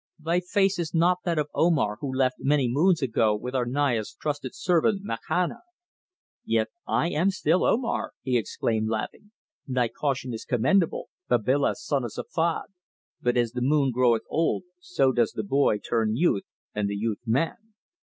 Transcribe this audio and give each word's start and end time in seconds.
Thy 0.17 0.39
face 0.39 0.79
is 0.79 0.95
not 0.95 1.19
that 1.25 1.37
of 1.37 1.47
Omar 1.53 1.99
who 2.01 2.11
left 2.11 2.37
many 2.39 2.67
moons 2.67 3.03
ago 3.03 3.35
with 3.35 3.53
our 3.53 3.67
Naya's 3.67 4.15
trusted 4.19 4.55
servant 4.55 5.03
Makhana." 5.03 5.61
"Yet 6.43 6.69
I 6.87 7.11
am 7.11 7.29
still 7.29 7.63
Omar," 7.63 8.13
he 8.23 8.35
exclaimed, 8.35 8.89
laughing. 8.89 9.31
"Thy 9.67 9.89
caution 9.89 10.33
is 10.33 10.43
commendable, 10.43 11.09
Babila, 11.29 11.75
son 11.75 12.03
of 12.03 12.13
Safad, 12.13 12.65
but 13.21 13.37
as 13.37 13.51
the 13.51 13.61
moon 13.61 13.91
groweth 13.91 14.25
old 14.27 14.63
so 14.79 15.11
does 15.11 15.33
the 15.33 15.43
boy 15.43 15.77
turn 15.77 16.15
youth, 16.15 16.45
and 16.73 16.89
the 16.89 16.95
youth 16.97 17.21
man." 17.27 17.57